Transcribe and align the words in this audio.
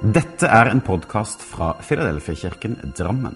Dette 0.00 0.48
er 0.48 0.70
en 0.70 0.80
podkast 0.80 1.42
fra 1.44 1.74
Filadelfia-kirken 1.84 2.78
Drammen. 2.96 3.34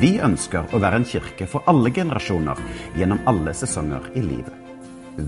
Vi 0.00 0.14
ønsker 0.24 0.72
å 0.72 0.80
være 0.80 1.02
en 1.02 1.04
kirke 1.04 1.44
for 1.44 1.68
alle 1.68 1.92
generasjoner 1.92 2.56
gjennom 2.96 3.20
alle 3.28 3.52
sesonger 3.52 4.06
i 4.16 4.22
livet. 4.24 4.56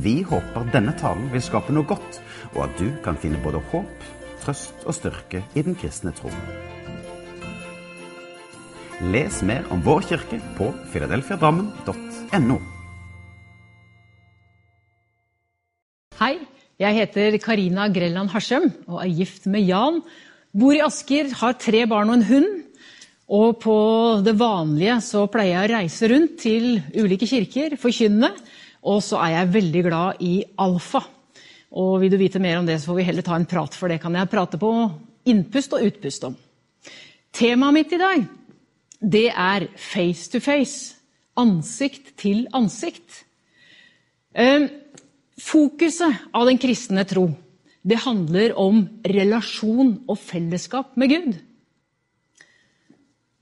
Vi 0.01 0.15
håper 0.25 0.73
denne 0.73 0.97
talen 0.97 1.29
vil 1.35 1.45
skape 1.45 1.77
noe 1.77 1.85
godt, 1.85 2.17
og 2.55 2.63
at 2.65 2.81
du 2.81 2.89
kan 3.05 3.21
finne 3.21 3.43
både 3.45 3.61
håp, 3.75 4.09
trøst 4.41 4.89
og 4.89 4.97
styrke 4.97 5.45
i 5.53 5.69
den 5.69 5.77
kristne 5.77 6.17
tro. 6.17 6.33
Les 9.13 9.45
mer 9.45 9.69
om 9.69 9.85
vår 9.85 10.09
kirke 10.15 10.41
på 10.57 10.73
filadelfiadrammen.no. 10.97 12.61
Hei, 16.25 16.37
jeg 16.81 17.03
heter 17.05 17.43
Karina 17.45 17.93
Grelland 17.93 18.33
Harsem 18.33 18.73
og 18.89 19.03
er 19.05 19.13
gift 19.13 19.45
med 19.45 19.69
Jan. 19.69 20.07
Bor 20.55 20.71
i 20.71 20.83
Asker, 20.85 21.33
har 21.41 21.57
tre 21.59 21.81
barn 21.91 22.13
og 22.13 22.21
en 22.21 22.29
hund. 22.29 22.51
Og 23.35 23.57
på 23.59 23.77
det 24.23 24.37
vanlige 24.39 25.01
så 25.03 25.25
pleier 25.33 25.57
jeg 25.57 25.67
å 25.67 25.73
reise 25.73 26.11
rundt 26.13 26.37
til 26.45 26.69
ulike 26.95 27.27
kirker, 27.27 27.75
forkynne. 27.81 28.31
Og 28.87 29.01
så 29.03 29.19
er 29.25 29.33
jeg 29.35 29.53
veldig 29.57 29.83
glad 29.89 30.23
i 30.23 30.37
alfa. 30.63 31.03
Og 31.75 31.97
vil 32.05 32.13
du 32.13 32.19
vite 32.21 32.39
mer 32.39 32.61
om 32.61 32.69
det, 32.69 32.79
så 32.79 32.93
får 32.93 33.01
vi 33.01 33.09
heller 33.09 33.27
ta 33.27 33.35
en 33.35 33.49
prat, 33.51 33.75
for 33.75 33.91
det 33.91 33.99
kan 34.03 34.15
jeg 34.15 34.31
prate 34.31 34.61
på 34.63 34.71
innpust 35.27 35.75
og 35.75 35.89
utpust 35.89 36.29
om. 36.29 36.37
Temaet 37.35 37.75
mitt 37.75 37.95
i 37.97 37.99
dag, 37.99 38.27
det 39.03 39.27
er 39.33 39.67
face 39.75 40.31
to 40.31 40.39
face. 40.45 41.01
Ansikt 41.35 42.13
til 42.21 42.45
ansikt. 42.55 43.25
Eh, 44.39 44.69
fokuset 45.43 46.29
av 46.31 46.47
den 46.47 46.63
kristne 46.63 47.03
tro 47.11 47.33
det 47.85 48.01
handler 48.01 48.55
om 48.57 48.87
relasjon 49.05 49.99
og 50.09 50.17
fellesskap 50.19 50.95
med 51.01 51.13
Gud. 51.13 51.35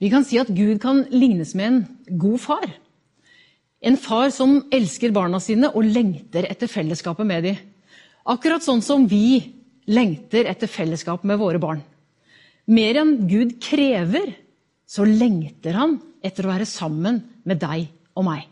Vi 0.02 0.10
kan 0.10 0.26
si 0.26 0.40
at 0.42 0.50
Gud 0.50 0.80
kan 0.82 1.04
lignes 1.14 1.54
med 1.54 1.68
en 1.68 2.18
god 2.18 2.40
far. 2.42 2.66
En 3.82 3.98
far 3.98 4.32
som 4.34 4.60
elsker 4.74 5.14
barna 5.14 5.38
sine 5.42 5.70
og 5.70 5.86
lengter 5.86 6.48
etter 6.50 6.70
fellesskapet 6.70 7.26
med 7.26 7.46
dem. 7.46 7.60
Akkurat 8.26 8.62
sånn 8.62 8.82
som 8.82 9.06
vi 9.10 9.38
lengter 9.90 10.46
etter 10.50 10.70
fellesskap 10.70 11.22
med 11.26 11.38
våre 11.38 11.62
barn. 11.62 11.82
Mer 12.66 12.98
enn 12.98 13.14
Gud 13.30 13.56
krever, 13.62 14.34
så 14.86 15.06
lengter 15.06 15.78
han 15.78 15.96
etter 16.22 16.46
å 16.46 16.52
være 16.52 16.66
sammen 16.68 17.22
med 17.46 17.62
deg 17.62 17.88
og 18.18 18.26
meg. 18.26 18.46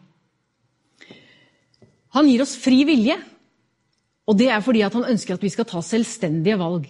Han 2.14 2.26
gir 2.30 2.42
oss 2.42 2.56
fri 2.58 2.82
vilje 2.86 3.18
og 4.30 4.38
det 4.38 4.46
er 4.54 4.62
fordi 4.62 4.84
han 4.86 5.10
ønsker 5.10 5.34
at 5.34 5.42
vi 5.42 5.50
skal 5.50 5.66
ta 5.66 5.82
selvstendige 5.82 6.58
valg. 6.60 6.86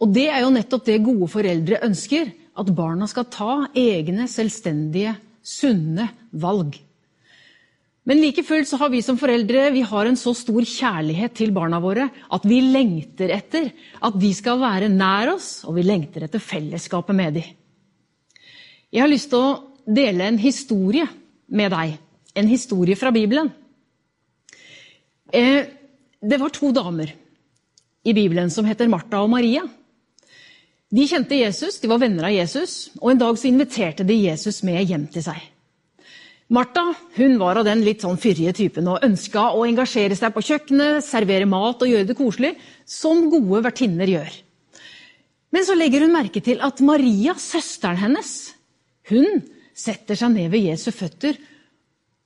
Og 0.00 0.12
det 0.14 0.30
er 0.32 0.40
jo 0.40 0.52
nettopp 0.54 0.86
det 0.86 1.02
gode 1.04 1.28
foreldre 1.28 1.82
ønsker. 1.84 2.30
At 2.56 2.70
barna 2.76 3.06
skal 3.08 3.28
ta 3.30 3.52
egne, 3.76 4.24
selvstendige, 4.28 5.12
sunne 5.44 6.08
valg. 6.32 6.78
Men 8.08 8.18
like 8.22 8.42
fullt 8.42 8.68
så 8.70 8.78
har 8.80 8.90
vi 8.90 9.02
som 9.04 9.18
foreldre 9.20 9.68
vi 9.74 9.82
har 9.86 10.08
en 10.08 10.16
så 10.18 10.32
stor 10.34 10.64
kjærlighet 10.66 11.34
til 11.36 11.52
barna 11.54 11.78
våre 11.84 12.08
at 12.32 12.46
vi 12.48 12.62
lengter 12.64 13.30
etter 13.34 13.68
at 14.00 14.16
de 14.18 14.30
skal 14.34 14.58
være 14.62 14.88
nær 14.90 15.34
oss, 15.34 15.60
og 15.68 15.76
vi 15.76 15.84
lengter 15.84 16.24
etter 16.24 16.42
fellesskapet 16.42 17.16
med 17.16 17.36
dem. 17.36 17.50
Jeg 18.90 19.04
har 19.04 19.12
lyst 19.12 19.30
til 19.30 19.44
å 19.44 19.58
dele 19.86 20.26
en 20.26 20.40
historie 20.40 21.04
med 21.52 21.70
deg. 21.76 21.98
En 22.34 22.48
historie 22.50 22.96
fra 22.98 23.12
Bibelen. 23.14 23.52
Eh, 25.30 25.79
det 26.20 26.38
var 26.40 26.52
to 26.52 26.72
damer 26.76 27.12
i 28.04 28.12
Bibelen 28.16 28.50
som 28.52 28.66
heter 28.68 28.88
Martha 28.92 29.22
og 29.24 29.30
Maria. 29.32 29.62
De 30.90 31.06
kjente 31.06 31.38
Jesus, 31.38 31.78
de 31.80 31.88
var 31.88 32.00
venner 32.02 32.26
av 32.26 32.34
Jesus, 32.34 32.90
og 32.98 33.12
en 33.12 33.20
dag 33.20 33.38
så 33.38 33.48
inviterte 33.48 34.04
de 34.06 34.16
Jesus 34.24 34.60
med 34.66 34.82
hjem 34.82 35.06
til 35.12 35.24
seg. 35.28 35.38
Martha 36.50 36.82
hun 37.14 37.36
var 37.38 37.60
av 37.60 37.68
den 37.68 37.84
litt 37.86 38.02
sånn 38.02 38.18
fyrige 38.18 38.52
typen 38.58 38.88
og 38.90 39.04
ønska 39.06 39.52
å 39.54 39.62
engasjere 39.68 40.16
seg 40.18 40.32
på 40.34 40.42
kjøkkenet, 40.48 41.04
servere 41.06 41.46
mat 41.46 41.84
og 41.84 41.92
gjøre 41.92 42.08
det 42.08 42.16
koselig, 42.18 42.56
som 42.82 43.28
gode 43.30 43.62
vertinner 43.68 44.10
gjør. 44.10 44.32
Men 45.54 45.66
så 45.66 45.76
legger 45.78 46.04
hun 46.04 46.14
merke 46.14 46.42
til 46.42 46.58
at 46.62 46.82
Maria, 46.82 47.36
søsteren 47.38 48.00
hennes, 48.02 48.34
hun 49.10 49.46
setter 49.78 50.18
seg 50.18 50.34
ned 50.34 50.50
ved 50.50 50.66
Jesu 50.72 50.90
føtter, 50.94 51.38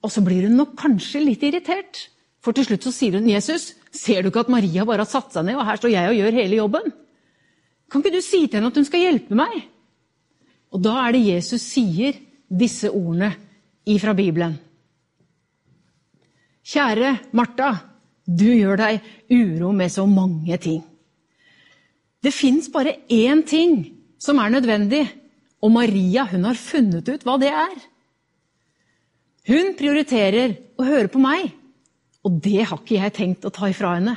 og 0.05 0.13
så 0.13 0.25
blir 0.25 0.49
hun 0.49 0.57
nok 0.57 0.73
kanskje 0.81 1.23
litt 1.25 1.45
irritert. 1.45 2.07
For 2.45 2.53
til 2.53 2.67
slutt 2.69 2.85
så 2.85 2.93
sier 2.93 3.17
hun, 3.17 3.29
'Jesus, 3.29 3.73
ser 3.91 4.23
du 4.23 4.29
ikke 4.29 4.45
at 4.45 4.53
Maria 4.53 4.85
bare 4.85 5.05
har 5.07 5.09
satt 5.09 5.33
seg 5.33 5.47
ned, 5.47 5.57
og 5.57 5.65
her 5.65 5.81
står 5.81 5.95
jeg 5.95 6.11
og 6.11 6.19
gjør 6.19 6.39
hele 6.41 6.61
jobben?' 6.61 6.93
Kan 7.91 8.03
ikke 8.03 8.17
du 8.17 8.25
si 8.25 8.47
til 8.47 8.59
henne 8.59 8.69
at 8.73 8.77
hun 8.77 8.85
skal 8.85 9.01
hjelpe 9.01 9.37
meg? 9.39 9.55
Og 10.75 10.83
da 10.83 10.95
er 11.05 11.15
det 11.15 11.27
Jesus 11.29 11.63
sier 11.63 12.17
disse 12.51 12.91
ordene 12.91 13.31
ifra 13.87 14.15
Bibelen. 14.17 14.57
Kjære 16.65 17.19
Martha, 17.37 17.71
du 18.27 18.49
gjør 18.49 18.81
deg 18.81 19.01
uro 19.31 19.73
med 19.73 19.93
så 19.93 20.07
mange 20.09 20.57
ting. 20.59 20.83
Det 22.25 22.33
fins 22.33 22.71
bare 22.73 22.97
én 23.13 23.45
ting 23.47 23.93
som 24.19 24.41
er 24.41 24.51
nødvendig, 24.51 25.05
og 25.63 25.73
Maria 25.73 26.25
hun 26.33 26.49
har 26.49 26.59
funnet 26.59 27.09
ut 27.09 27.25
hva 27.25 27.37
det 27.41 27.53
er. 27.53 27.77
Hun 29.47 29.77
prioriterer 29.77 30.57
å 30.81 30.89
høre 30.89 31.13
på 31.13 31.21
meg 31.21 31.53
og 32.25 32.39
det 32.45 32.63
har 32.65 32.81
ikke 32.81 32.97
jeg 32.97 33.15
tenkt 33.17 33.45
å 33.45 33.53
ta 33.53 33.69
ifra 33.69 33.97
henne. 33.99 34.15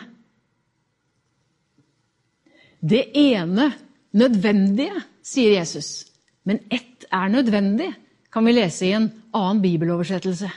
Det 2.79 3.03
ene 3.17 3.71
nødvendige, 4.17 5.01
sier 5.25 5.57
Jesus. 5.57 6.05
Men 6.47 6.61
ett 6.71 7.07
er 7.11 7.31
nødvendig, 7.33 7.89
kan 8.31 8.45
vi 8.47 8.53
lese 8.55 8.87
i 8.87 8.93
en 8.95 9.09
annen 9.35 9.59
bibeloversettelse. 9.63 10.49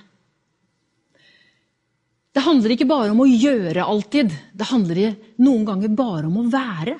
Det 2.31 2.44
handler 2.44 2.75
ikke 2.77 2.87
bare 2.87 3.11
om 3.11 3.25
å 3.25 3.27
gjøre 3.27 3.82
alltid. 3.82 4.31
Det 4.55 4.69
handler 4.71 5.17
noen 5.43 5.65
ganger 5.67 5.97
bare 5.99 6.28
om 6.28 6.38
å 6.38 6.47
være. 6.53 6.94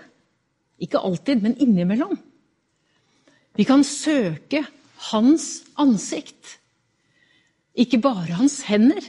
Ikke 0.83 1.03
alltid, 1.05 1.45
men 1.45 1.55
innimellom. 1.63 2.17
Vi 3.55 3.67
kan 3.69 3.85
søke 3.87 4.65
hans 5.11 5.63
ansikt, 5.81 6.57
ikke 7.79 8.01
bare 8.03 8.37
hans 8.39 8.61
hender. 8.67 9.05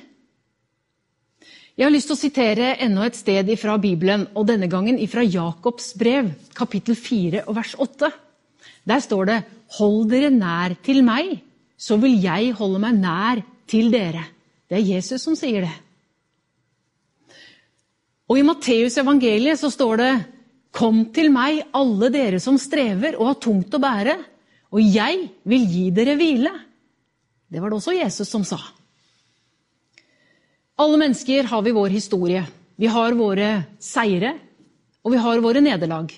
Jeg 1.82 1.88
har 1.88 1.96
lyst 1.96 2.12
til 2.12 2.14
å 2.14 2.22
sitere 2.22 2.66
enda 2.86 3.08
et 3.10 3.16
sted 3.18 3.48
fra 3.58 3.74
Bibelen, 3.82 4.28
og 4.38 4.46
denne 4.46 4.68
gangen 4.70 5.00
fra 5.10 5.24
Jakobs 5.26 5.96
brev, 5.98 6.28
kapittel 6.54 6.94
4 6.94 7.40
og 7.50 7.56
vers 7.58 7.72
8. 7.74 8.10
Der 8.86 9.00
står 9.02 9.24
det:" 9.26 9.38
Hold 9.80 10.12
dere 10.12 10.30
nær 10.30 10.76
til 10.86 11.02
meg, 11.02 11.40
så 11.74 11.96
vil 11.98 12.20
jeg 12.22 12.52
holde 12.54 12.82
meg 12.84 13.00
nær 13.02 13.42
til 13.66 13.90
dere. 13.90 14.22
Det 14.70 14.78
er 14.78 14.92
Jesus 14.92 15.26
som 15.26 15.34
sier 15.34 15.66
det. 15.66 15.72
Og 18.30 18.38
i 18.38 18.46
Matteus 18.46 19.00
evangeliet 19.02 19.58
så 19.58 19.72
står 19.74 19.98
det:" 19.98 20.26
Kom 20.72 21.08
til 21.10 21.32
meg, 21.34 21.64
alle 21.74 22.12
dere 22.14 22.40
som 22.40 22.62
strever 22.62 23.18
og 23.18 23.26
har 23.26 23.40
tungt 23.42 23.74
å 23.74 23.82
bære, 23.82 24.20
og 24.70 24.86
jeg 24.86 25.32
vil 25.50 25.66
gi 25.66 25.90
dere 25.90 26.14
hvile. 26.16 26.54
Det 27.50 27.60
var 27.60 27.74
det 27.74 27.82
også 27.82 27.98
Jesus 27.98 28.30
som 28.30 28.46
sa. 28.46 28.62
Alle 30.82 30.98
mennesker 30.98 31.46
har 31.46 31.62
vi 31.62 31.76
vår 31.76 31.94
historie. 31.94 32.42
Vi 32.82 32.90
har 32.90 33.14
våre 33.14 33.50
seire, 33.78 34.34
og 35.06 35.14
vi 35.14 35.20
har 35.22 35.44
våre 35.44 35.62
nederlag. 35.62 36.10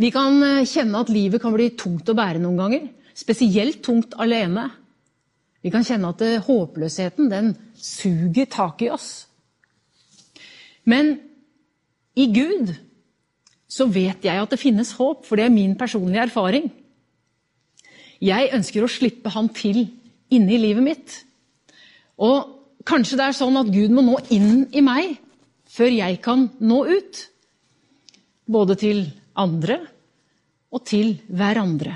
Vi 0.00 0.10
kan 0.10 0.42
eh, 0.42 0.66
kjenne 0.66 1.04
at 1.04 1.12
livet 1.12 1.42
kan 1.42 1.54
bli 1.54 1.68
tungt 1.78 2.10
å 2.10 2.16
bære 2.18 2.42
noen 2.42 2.58
ganger. 2.58 2.88
Spesielt 3.14 3.84
tungt 3.86 4.16
alene. 4.18 4.66
Vi 5.62 5.70
kan 5.70 5.86
kjenne 5.86 6.10
at 6.10 6.24
håpløsheten 6.48 7.30
den 7.30 7.52
suger 7.76 8.48
tak 8.50 8.82
i 8.82 8.90
oss. 8.90 9.28
Men 10.88 11.18
i 12.18 12.26
Gud 12.34 12.72
så 13.70 13.86
vet 13.86 14.24
jeg 14.26 14.42
at 14.42 14.50
det 14.50 14.58
finnes 14.58 14.96
håp, 14.98 15.22
for 15.28 15.38
det 15.38 15.46
er 15.46 15.54
min 15.54 15.76
personlige 15.78 16.26
erfaring. 16.26 16.70
Jeg 18.18 18.54
ønsker 18.56 18.82
å 18.82 18.90
slippe 18.90 19.30
han 19.30 19.52
til 19.54 19.84
inne 20.32 20.56
i 20.56 20.64
livet 20.64 20.82
mitt. 20.82 21.20
Og 22.18 22.59
Kanskje 22.88 23.18
det 23.20 23.26
er 23.28 23.36
sånn 23.36 23.58
at 23.60 23.72
Gud 23.72 23.92
må 23.92 24.04
nå 24.04 24.18
inn 24.32 24.66
i 24.72 24.82
meg 24.84 25.18
før 25.70 25.92
jeg 25.92 26.20
kan 26.24 26.48
nå 26.60 26.82
ut. 26.88 27.24
Både 28.50 28.76
til 28.80 29.04
andre 29.38 29.78
og 30.70 30.84
til 30.88 31.18
hverandre. 31.28 31.92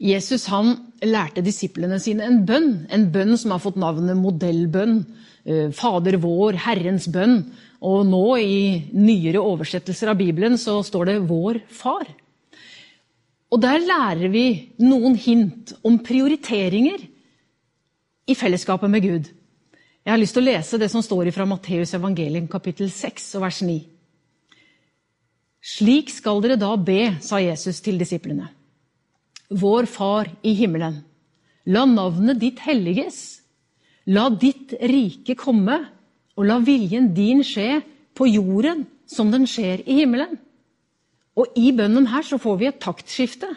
Jesus 0.00 0.46
han 0.48 0.72
lærte 1.04 1.42
disiplene 1.44 1.98
sine 2.00 2.24
en 2.24 2.38
bønn, 2.48 2.70
en 2.88 3.08
bønn 3.12 3.36
som 3.40 3.52
har 3.52 3.60
fått 3.60 3.76
navnet 3.80 4.16
modellbønn. 4.16 5.02
Eh, 5.44 5.68
Fader 5.76 6.16
vår, 6.22 6.56
Herrens 6.64 7.08
bønn. 7.12 7.42
Og 7.84 8.06
nå 8.08 8.24
i 8.40 8.60
nyere 8.92 9.42
oversettelser 9.44 10.12
av 10.12 10.18
Bibelen 10.20 10.56
så 10.60 10.80
står 10.84 11.04
det 11.06 11.22
'Vår 11.28 11.60
Far'. 11.68 12.16
Og 13.50 13.60
Der 13.60 13.78
lærer 13.78 14.28
vi 14.30 14.70
noen 14.78 15.16
hint 15.16 15.72
om 15.82 15.98
prioriteringer 15.98 17.09
i 18.30 18.36
fellesskapet 18.38 18.90
med 18.90 19.02
Gud. 19.02 19.30
Jeg 20.00 20.12
har 20.12 20.20
lyst 20.20 20.36
til 20.36 20.44
å 20.44 20.48
lese 20.48 20.78
det 20.80 20.88
som 20.92 21.02
står 21.04 21.32
fra 21.34 21.46
Matteus 21.48 21.92
evangelium 21.98 22.46
kapittel 22.50 22.90
6 22.92 23.26
og 23.38 23.44
vers 23.44 23.60
9. 23.66 23.76
Slik 25.60 26.08
skal 26.12 26.40
dere 26.40 26.56
da 26.60 26.72
be, 26.80 27.16
sa 27.20 27.40
Jesus 27.42 27.82
til 27.84 27.98
disiplene. 28.00 28.48
Vår 29.50 29.88
Far 29.90 30.30
i 30.46 30.54
himmelen. 30.56 31.02
La 31.68 31.84
navnet 31.84 32.38
ditt 32.40 32.62
helliges. 32.64 33.42
La 34.08 34.30
ditt 34.32 34.72
rike 34.80 35.36
komme, 35.36 35.82
og 36.38 36.46
la 36.48 36.56
viljen 36.64 37.10
din 37.12 37.42
skje 37.44 37.82
på 38.16 38.30
jorden 38.30 38.86
som 39.10 39.28
den 39.34 39.44
skjer 39.50 39.82
i 39.84 39.98
himmelen. 40.00 40.38
Og 41.36 41.52
i 41.60 41.74
bønnen 41.76 42.08
her 42.08 42.24
så 42.24 42.40
får 42.40 42.56
vi 42.60 42.70
et 42.70 42.80
taktskifte. 42.80 43.50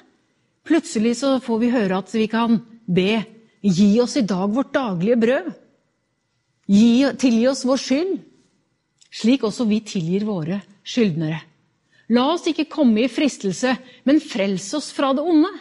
Plutselig 0.68 1.16
så 1.22 1.38
får 1.44 1.62
vi 1.62 1.72
høre 1.72 2.02
at 2.04 2.12
vi 2.16 2.28
kan 2.32 2.60
be 2.84 3.24
Gi 3.64 3.90
oss 4.04 4.18
i 4.20 4.26
dag 4.28 4.52
vårt 4.52 4.74
daglige 4.76 5.20
brød. 5.22 5.50
Gi, 6.68 7.08
tilgi 7.20 7.48
oss 7.48 7.64
vår 7.68 7.80
skyld, 7.80 8.14
slik 9.14 9.44
også 9.48 9.68
vi 9.68 9.80
tilgir 9.88 10.26
våre 10.28 10.62
skyldnere. 10.84 11.40
La 12.12 12.26
oss 12.34 12.48
ikke 12.50 12.68
komme 12.72 13.06
i 13.06 13.12
fristelse, 13.12 13.76
men 14.08 14.22
frels 14.24 14.68
oss 14.76 14.92
fra 14.96 15.14
det 15.16 15.24
onde. 15.24 15.52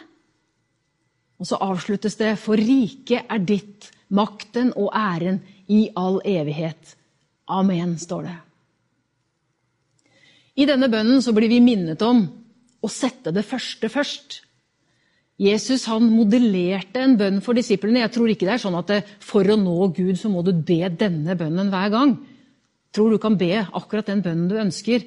Og 1.39 1.47
så 1.47 1.59
avsluttes 1.63 2.15
det, 2.19 2.35
for 2.39 2.59
riket 2.59 3.27
er 3.31 3.43
ditt, 3.43 3.89
makten 4.13 4.71
og 4.77 4.91
æren 4.95 5.39
i 5.71 5.87
all 5.97 6.19
evighet. 6.27 6.95
Amen, 7.49 7.97
står 7.99 8.27
det. 8.27 8.37
I 10.59 10.67
denne 10.69 10.89
bønnen 10.91 11.23
så 11.23 11.33
blir 11.33 11.49
vi 11.49 11.63
minnet 11.63 12.03
om 12.05 12.25
å 12.83 12.91
sette 12.91 13.33
det 13.33 13.45
første 13.47 13.89
først. 13.89 14.43
Jesus 15.41 15.87
han 15.89 16.05
modellerte 16.13 17.01
en 17.01 17.15
bønn 17.17 17.39
for 17.41 17.57
disiplene. 17.57 18.03
Jeg 18.03 18.13
tror 18.13 18.29
ikke 18.29 18.45
det 18.45 18.57
er 18.57 18.61
sånn 18.61 18.77
at 18.77 18.91
for 19.23 19.47
å 19.49 19.57
nå 19.57 19.89
Gud 19.95 20.19
så 20.19 20.29
må 20.29 20.43
du 20.45 20.53
be 20.53 20.85
denne 20.93 21.35
bønnen 21.39 21.71
hver 21.73 21.89
gang. 21.93 22.13
Jeg 22.21 22.93
tror 22.99 23.15
du 23.15 23.17
kan 23.21 23.37
be 23.39 23.55
akkurat 23.63 24.11
den 24.11 24.21
bønnen 24.25 24.51
du 24.51 24.59
ønsker. 24.61 25.01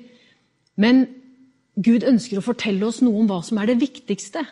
Men 0.76 1.06
Gud 1.78 2.06
ønsker 2.08 2.40
å 2.40 2.44
fortelle 2.44 2.88
oss 2.88 3.02
noe 3.04 3.22
om 3.22 3.30
hva 3.30 3.38
som 3.46 3.60
er 3.62 3.70
det 3.70 3.78
viktigste. 3.84 4.42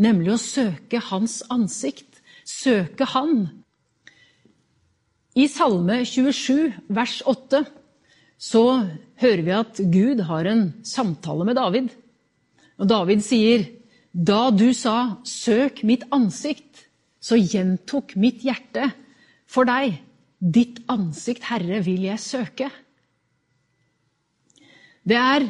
Nemlig 0.00 0.36
å 0.36 0.40
søke 0.40 1.02
Hans 1.10 1.40
ansikt. 1.52 2.22
Søke 2.46 3.06
Han. 3.12 3.48
I 5.34 5.48
Salme 5.48 6.02
27, 6.04 6.72
vers 6.92 7.20
8, 7.26 7.62
så 8.42 8.64
hører 9.22 9.44
vi 9.46 9.54
at 9.56 9.78
Gud 9.92 10.24
har 10.28 10.48
en 10.50 10.64
samtale 10.84 11.46
med 11.48 11.56
David. 11.56 11.92
Og 12.82 12.90
David 12.90 13.22
sier 13.24 13.64
da 14.12 14.50
du 14.50 14.72
sa 14.72 15.18
'søk 15.24 15.82
mitt 15.84 16.04
ansikt', 16.12 16.88
så 17.20 17.36
gjentok 17.36 18.16
mitt 18.16 18.42
hjerte 18.42 18.92
for 19.46 19.64
deg 19.64 20.02
'ditt 20.40 20.82
ansikt, 20.88 21.44
Herre, 21.44 21.84
vil 21.84 22.02
jeg 22.02 22.18
søke'. 22.18 22.70
Det 25.04 25.16
er 25.16 25.48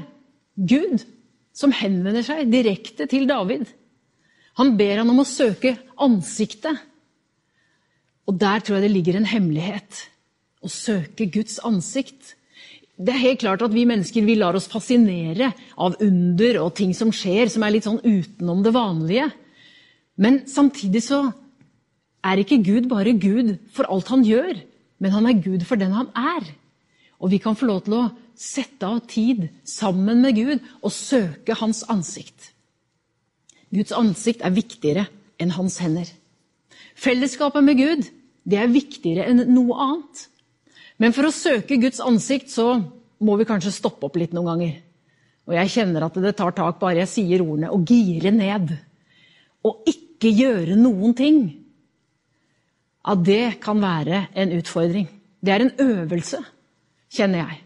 Gud 0.57 1.05
som 1.53 1.73
henvender 1.73 2.23
seg 2.23 2.51
direkte 2.51 3.07
til 3.07 3.27
David. 3.29 3.67
Han 4.57 4.77
ber 4.77 5.01
han 5.01 5.11
om 5.11 5.21
å 5.21 5.29
søke 5.29 5.77
ansiktet. 6.01 6.77
Og 8.29 8.39
der 8.41 8.61
tror 8.61 8.79
jeg 8.79 8.83
det 8.87 8.95
ligger 8.95 9.17
en 9.19 9.29
hemmelighet. 9.29 10.09
Å 10.63 10.69
søke 10.69 11.27
Guds 11.33 11.59
ansikt 11.59 12.37
det 13.03 13.13
er 13.15 13.23
helt 13.23 13.43
klart 13.43 13.63
at 13.65 13.75
vi 13.75 13.85
mennesker 13.89 14.25
vi 14.27 14.37
lar 14.39 14.57
oss 14.57 14.69
fascinere 14.71 15.51
av 15.81 15.97
under 16.05 16.59
og 16.63 16.75
ting 16.79 16.93
som 16.95 17.11
skjer, 17.15 17.51
som 17.51 17.65
er 17.67 17.75
litt 17.75 17.87
sånn 17.89 18.03
utenom 18.03 18.63
det 18.63 18.75
vanlige. 18.77 19.29
Men 20.23 20.43
samtidig 20.51 21.03
så 21.07 21.25
er 22.23 22.43
ikke 22.43 22.63
Gud 22.63 22.89
bare 22.91 23.17
Gud 23.19 23.57
for 23.75 23.91
alt 23.91 24.11
han 24.13 24.25
gjør, 24.27 24.55
men 25.03 25.15
han 25.15 25.27
er 25.27 25.41
Gud 25.43 25.67
for 25.67 25.81
den 25.81 25.95
han 25.97 26.13
er. 26.15 26.47
Og 27.23 27.33
vi 27.35 27.43
kan 27.43 27.59
få 27.59 27.69
lov 27.71 27.85
til 27.87 27.99
å 27.99 28.09
sette 28.39 28.87
av 28.87 29.03
tid 29.11 29.49
sammen 29.69 30.23
med 30.23 30.39
Gud 30.39 30.59
og 30.83 30.95
søke 30.95 31.59
hans 31.59 31.83
ansikt. 31.91 32.53
Guds 33.73 33.95
ansikt 33.97 34.43
er 34.45 34.55
viktigere 34.55 35.07
enn 35.41 35.55
hans 35.57 35.79
hender. 35.83 36.07
Fellesskapet 36.95 37.65
med 37.65 37.81
Gud 37.81 38.11
det 38.49 38.59
er 38.59 38.73
viktigere 38.73 39.29
enn 39.31 39.47
noe 39.55 39.79
annet. 39.81 40.27
Men 41.03 41.15
for 41.17 41.27
å 41.27 41.35
søke 41.35 41.81
Guds 41.83 41.99
ansikt 42.05 42.53
så 42.53 42.77
må 43.23 43.35
vi 43.39 43.47
kanskje 43.49 43.75
stoppe 43.75 44.07
opp 44.07 44.19
litt 44.21 44.35
noen 44.37 44.53
ganger. 44.53 44.77
Og 45.51 45.57
jeg 45.57 45.73
kjenner 45.75 46.07
at 46.07 46.19
det 46.23 46.37
tar 46.39 46.55
tak 46.55 46.79
bare 46.79 47.03
jeg 47.03 47.11
sier 47.11 47.43
ordene. 47.43 47.73
Å 47.75 47.83
gire 47.83 48.31
ned. 48.35 48.71
Og 49.67 49.91
ikke 49.91 50.31
gjøre 50.31 50.79
noen 50.79 51.17
ting. 51.19 51.43
Ja, 53.03 53.17
det 53.19 53.59
kan 53.65 53.83
være 53.83 54.29
en 54.39 54.55
utfordring. 54.55 55.09
Det 55.43 55.51
er 55.51 55.65
en 55.65 55.75
øvelse, 55.83 56.39
kjenner 57.11 57.43
jeg. 57.43 57.59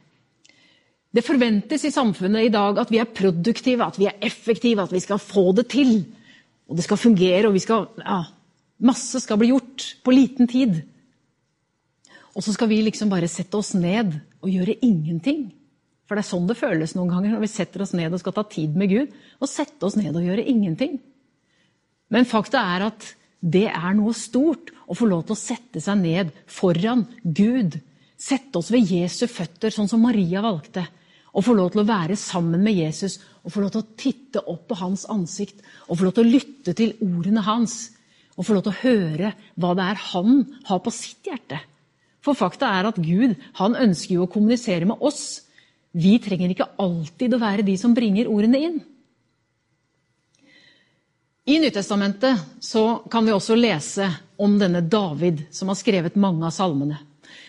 Det 1.12 1.24
forventes 1.24 1.84
i 1.84 1.92
samfunnet 1.92 2.48
i 2.48 2.52
dag 2.52 2.80
at 2.80 2.90
vi 2.92 3.00
er 3.00 3.12
produktive, 3.12 3.84
at 3.84 4.00
vi 4.00 4.08
er 4.08 4.16
effektive, 4.24 4.84
at 4.84 4.92
vi 4.92 5.00
skal 5.04 5.20
få 5.20 5.50
det 5.56 5.68
til. 5.72 5.98
Og 6.68 6.76
det 6.76 6.84
skal 6.88 7.00
fungere, 7.00 7.48
og 7.48 7.60
skal, 7.60 7.86
ja, 8.00 8.22
masse 8.80 9.20
skal 9.20 9.40
bli 9.40 9.52
gjort 9.52 9.90
på 10.04 10.16
liten 10.16 10.48
tid. 10.48 10.80
Og 12.36 12.44
så 12.44 12.52
skal 12.52 12.68
vi 12.68 12.82
liksom 12.84 13.08
bare 13.08 13.30
sette 13.32 13.56
oss 13.56 13.72
ned 13.78 14.12
og 14.44 14.50
gjøre 14.52 14.76
ingenting. 14.84 15.48
For 16.06 16.14
det 16.14 16.22
er 16.22 16.28
sånn 16.28 16.46
det 16.46 16.58
føles 16.60 16.92
noen 16.94 17.10
ganger 17.10 17.32
når 17.32 17.46
vi 17.46 17.50
setter 17.50 17.82
oss 17.82 17.94
ned 17.96 18.12
og 18.12 18.20
skal 18.22 18.34
ta 18.36 18.44
tid 18.46 18.76
med 18.78 18.92
Gud. 18.92 19.14
og 19.40 19.48
sette 19.48 19.86
oss 19.88 19.96
ned 19.96 20.14
og 20.14 20.24
gjøre 20.24 20.44
ingenting. 20.44 20.98
Men 22.12 22.28
fakta 22.28 22.60
er 22.76 22.86
at 22.92 23.08
det 23.40 23.66
er 23.68 23.96
noe 23.96 24.14
stort 24.16 24.70
å 24.86 24.94
få 24.96 25.08
lov 25.10 25.26
til 25.26 25.34
å 25.34 25.40
sette 25.40 25.82
seg 25.82 25.98
ned 26.00 26.30
foran 26.46 27.04
Gud. 27.24 27.80
Sette 28.16 28.60
oss 28.60 28.70
ved 28.72 28.86
Jesu 28.88 29.26
føtter, 29.28 29.72
sånn 29.74 29.90
som 29.90 30.04
Maria 30.04 30.40
valgte. 30.44 30.86
Og 31.36 31.44
få 31.44 31.56
lov 31.56 31.72
til 31.72 31.82
å 31.82 31.88
være 31.88 32.16
sammen 32.16 32.62
med 32.64 32.78
Jesus 32.78 33.18
og 33.44 33.52
få 33.52 33.62
lov 33.62 33.74
til 33.74 33.82
å 33.82 33.96
titte 34.00 34.42
opp 34.48 34.64
på 34.70 34.78
hans 34.80 35.04
ansikt. 35.12 35.60
Og 35.88 35.98
få 35.98 36.06
lov 36.06 36.16
til 36.16 36.24
å 36.24 36.32
lytte 36.36 36.72
til 36.76 36.94
ordene 37.04 37.44
hans. 37.44 37.76
Og 38.36 38.46
få 38.46 38.56
lov 38.56 38.64
til 38.66 38.72
å 38.72 38.82
høre 38.84 39.32
hva 39.56 39.74
det 39.76 39.88
er 39.90 40.04
han 40.12 40.44
har 40.70 40.80
på 40.84 40.94
sitt 40.94 41.28
hjerte. 41.28 41.60
For 42.26 42.34
fakta 42.34 42.72
er 42.74 42.88
at 42.90 42.98
Gud 42.98 43.36
han 43.60 43.78
ønsker 43.78 44.16
jo 44.16 44.26
å 44.26 44.30
kommunisere 44.30 44.88
med 44.88 44.98
oss. 44.98 45.46
Vi 45.94 46.16
trenger 46.22 46.50
ikke 46.52 46.72
alltid 46.82 47.36
å 47.36 47.40
være 47.40 47.64
de 47.66 47.76
som 47.78 47.94
bringer 47.94 48.28
ordene 48.28 48.62
inn. 48.66 48.78
I 51.46 51.60
Nyttestamentet 51.62 52.58
så 52.58 53.04
kan 53.10 53.22
vi 53.22 53.30
også 53.30 53.54
lese 53.54 54.08
om 54.42 54.56
denne 54.58 54.82
David, 54.82 55.44
som 55.54 55.70
har 55.70 55.78
skrevet 55.78 56.18
mange 56.18 56.42
av 56.48 56.54
salmene. 56.56 56.98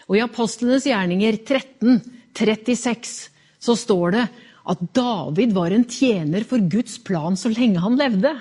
Og 0.06 0.20
I 0.20 0.22
Apostlenes 0.24 0.86
gjerninger 0.86 1.40
13, 1.42 1.98
36 2.38 3.16
så 3.58 3.76
står 3.76 4.14
det 4.14 4.28
at 4.68 4.84
David 4.94 5.56
var 5.56 5.74
en 5.74 5.88
tjener 5.90 6.46
for 6.46 6.62
Guds 6.62 7.00
plan 7.02 7.40
så 7.40 7.50
lenge 7.50 7.82
han 7.82 7.98
levde. 7.98 8.36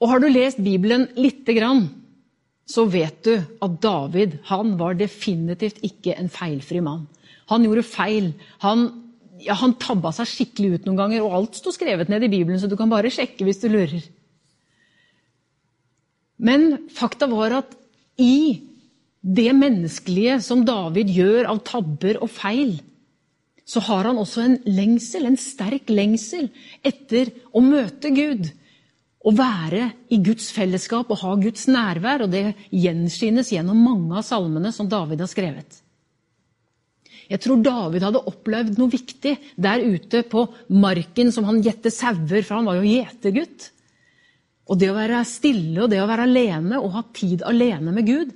Og 0.00 0.08
Har 0.10 0.20
du 0.20 0.26
lest 0.32 0.58
Bibelen 0.64 1.06
lite 1.14 1.54
grann, 1.54 1.84
så 2.70 2.86
vet 2.86 3.24
du 3.26 3.34
at 3.34 3.78
David 3.82 4.38
han 4.50 4.76
var 4.78 4.98
definitivt 4.98 5.80
ikke 5.86 6.14
en 6.14 6.30
feilfri 6.30 6.82
mann. 6.84 7.08
Han 7.50 7.66
gjorde 7.66 7.86
feil. 7.86 8.30
Han, 8.62 8.86
ja, 9.42 9.56
han 9.58 9.74
tabba 9.82 10.12
seg 10.14 10.28
skikkelig 10.30 10.72
ut 10.76 10.86
noen 10.86 11.00
ganger, 11.00 11.24
og 11.26 11.34
alt 11.34 11.58
sto 11.58 11.74
skrevet 11.74 12.12
ned 12.12 12.26
i 12.26 12.30
Bibelen, 12.30 12.60
så 12.62 12.70
du 12.70 12.76
kan 12.78 12.92
bare 12.92 13.10
sjekke 13.10 13.46
hvis 13.46 13.62
du 13.64 13.68
lurer. 13.72 14.04
Men 16.40 16.86
fakta 16.94 17.28
var 17.30 17.58
at 17.58 17.74
i 18.20 18.60
det 19.20 19.50
menneskelige 19.52 20.38
som 20.44 20.62
David 20.64 21.10
gjør 21.12 21.50
av 21.50 21.60
tabber 21.66 22.22
og 22.22 22.30
feil, 22.32 22.78
så 23.68 23.82
har 23.86 24.08
han 24.08 24.18
også 24.18 24.42
en 24.42 24.56
lengsel, 24.66 25.26
en 25.28 25.38
sterk 25.38 25.90
lengsel 25.92 26.48
etter 26.86 27.30
å 27.54 27.62
møte 27.62 28.10
Gud 28.14 28.48
å 29.20 29.32
være 29.36 29.90
i 30.12 30.18
Guds 30.24 30.48
fellesskap 30.54 31.10
og 31.12 31.20
ha 31.22 31.34
Guds 31.40 31.66
nærvær. 31.68 32.24
Og 32.24 32.32
det 32.32 32.54
gjenskinnes 32.72 33.52
gjennom 33.52 33.80
mange 33.84 34.16
av 34.20 34.26
salmene 34.26 34.72
som 34.72 34.88
David 34.90 35.22
har 35.24 35.30
skrevet. 35.30 35.80
Jeg 37.30 37.42
tror 37.44 37.60
David 37.62 38.02
hadde 38.02 38.24
opplevd 38.26 38.80
noe 38.80 38.90
viktig 38.90 39.36
der 39.60 39.84
ute 39.84 40.24
på 40.26 40.48
marken 40.74 41.30
som 41.30 41.46
han 41.46 41.60
gjette 41.62 41.92
sauer, 41.94 42.42
for 42.42 42.56
han 42.58 42.66
var 42.66 42.80
jo 42.80 42.90
gjetergutt. 42.90 43.68
Og 44.70 44.78
det 44.78 44.90
å 44.90 44.96
være 44.96 45.22
stille 45.26 45.84
og 45.84 45.90
det 45.92 46.00
å 46.02 46.08
være 46.10 46.26
alene 46.26 46.80
og 46.80 46.94
ha 46.96 47.04
tid 47.14 47.44
alene 47.46 47.94
med 47.94 48.08
Gud, 48.08 48.34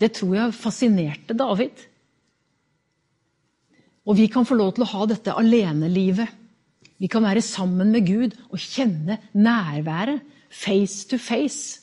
det 0.00 0.12
tror 0.18 0.36
jeg 0.36 0.56
fascinerte 0.58 1.36
David. 1.38 1.76
Og 4.04 4.18
vi 4.18 4.28
kan 4.28 4.44
få 4.44 4.58
lov 4.58 4.74
til 4.76 4.84
å 4.84 4.90
ha 4.92 5.06
dette 5.08 5.32
alenelivet 5.32 6.43
vi 7.02 7.10
kan 7.10 7.24
være 7.24 7.42
sammen 7.44 7.90
med 7.92 8.06
Gud 8.06 8.36
og 8.50 8.60
kjenne 8.60 9.18
nærværet 9.34 10.22
face 10.54 11.08
to 11.10 11.18
face 11.18 11.80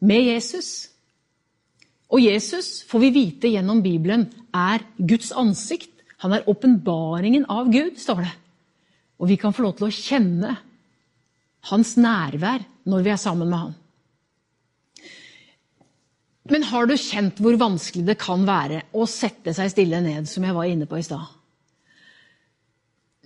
med 0.00 0.28
Jesus. 0.34 0.90
Og 2.10 2.22
Jesus, 2.24 2.82
får 2.90 3.04
vi 3.06 3.12
vite 3.14 3.52
gjennom 3.52 3.82
Bibelen, 3.82 4.26
er 4.52 4.82
Guds 4.98 5.30
ansikt. 5.32 5.92
Han 6.20 6.34
er 6.36 6.48
åpenbaringen 6.50 7.46
av 7.48 7.70
Gud, 7.72 7.96
står 7.96 8.24
det. 8.26 8.32
Og 9.20 9.30
vi 9.30 9.38
kan 9.40 9.54
få 9.54 9.64
lov 9.64 9.76
til 9.78 9.88
å 9.88 9.94
kjenne 9.94 10.56
hans 11.70 11.94
nærvær 12.00 12.64
når 12.88 13.04
vi 13.04 13.12
er 13.12 13.20
sammen 13.20 13.48
med 13.48 13.62
ham. 13.64 13.76
Men 16.50 16.64
har 16.66 16.88
du 16.88 16.96
kjent 16.98 17.38
hvor 17.38 17.54
vanskelig 17.60 18.08
det 18.08 18.18
kan 18.20 18.42
være 18.48 18.82
å 18.96 19.06
sette 19.08 19.54
seg 19.54 19.70
stille 19.70 20.00
ned, 20.02 20.26
som 20.26 20.44
jeg 20.44 20.56
var 20.56 20.66
inne 20.66 20.88
på 20.90 20.98
i 20.98 21.04
stad? 21.06 21.39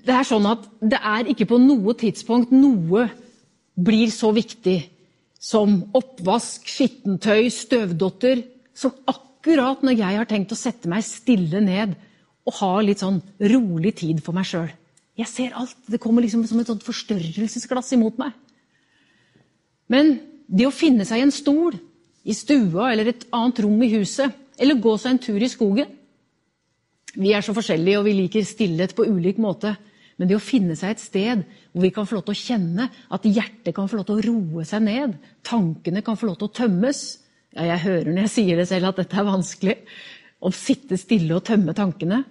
Det 0.05 0.15
er 0.15 0.27
sånn 0.29 0.47
at 0.49 0.67
det 0.85 1.01
er 1.01 1.31
ikke 1.33 1.49
på 1.49 1.59
noe 1.61 1.95
tidspunkt 1.97 2.53
noe 2.53 3.07
blir 3.75 4.11
så 4.13 4.31
viktig 4.37 4.79
som 5.41 5.81
oppvask, 5.97 6.65
skittentøy, 6.69 7.49
støvdotter, 7.53 8.45
som 8.77 8.95
akkurat 9.11 9.83
når 9.85 9.99
jeg 9.99 10.19
har 10.19 10.29
tenkt 10.29 10.55
å 10.55 10.59
sette 10.59 10.89
meg 10.91 11.05
stille 11.07 11.61
ned 11.65 11.97
og 12.45 12.57
ha 12.61 12.73
litt 12.85 13.03
sånn 13.03 13.21
rolig 13.53 13.95
tid 14.01 14.23
for 14.25 14.37
meg 14.37 14.49
sjøl. 14.49 14.71
Jeg 15.15 15.31
ser 15.31 15.57
alt. 15.57 15.77
Det 15.87 16.01
kommer 16.03 16.25
liksom 16.25 16.43
som 16.49 16.61
et 16.61 16.69
sånt 16.69 16.85
forstørrelsesglass 16.85 17.93
imot 17.97 18.19
meg. 18.21 18.33
Men 19.93 20.17
det 20.49 20.67
å 20.67 20.75
finne 20.75 21.07
seg 21.09 21.23
en 21.23 21.35
stol 21.35 21.77
i 22.25 22.35
stua 22.37 22.91
eller 22.91 23.13
et 23.13 23.27
annet 23.37 23.61
rom 23.65 23.83
i 23.85 23.93
huset, 23.95 24.33
eller 24.59 24.81
gå 24.81 24.95
seg 25.01 25.15
en 25.15 25.23
tur 25.23 25.43
i 25.43 25.51
skogen 25.51 25.89
Vi 27.15 27.33
er 27.35 27.43
så 27.43 27.53
forskjellige, 27.55 27.99
og 27.99 28.07
vi 28.09 28.13
liker 28.15 28.43
stillhet 28.47 28.95
på 28.95 29.07
ulik 29.07 29.37
måte. 29.39 29.77
Men 30.18 30.30
det 30.30 30.37
å 30.38 30.42
finne 30.42 30.76
seg 30.78 30.94
et 30.94 31.02
sted 31.02 31.42
hvor 31.73 31.83
vi 31.83 31.90
kan 31.94 32.06
få 32.06 32.18
lov 32.18 32.26
til 32.28 32.37
å 32.37 32.42
kjenne 32.42 32.88
at 33.16 33.26
hjertet 33.26 33.75
kan 33.75 33.88
få 33.90 33.99
lov 33.99 34.06
til 34.09 34.21
å 34.21 34.26
roe 34.28 34.66
seg 34.68 34.85
ned, 34.87 35.16
tankene 35.47 36.04
kan 36.06 36.18
få 36.18 36.28
lov 36.28 36.38
til 36.38 36.50
å 36.50 36.56
tømmes 36.61 37.02
ja, 37.54 37.66
Jeg 37.71 37.83
hører 37.85 38.11
når 38.11 38.25
jeg 38.26 38.35
sier 38.35 38.59
det 38.59 38.68
selv 38.71 38.90
at 38.90 39.00
dette 39.02 39.18
er 39.18 39.26
vanskelig. 39.28 39.76
Å 40.44 40.50
sitte 40.54 40.99
stille 41.00 41.37
og 41.37 41.44
tømme 41.47 41.75
tankene. 41.76 42.25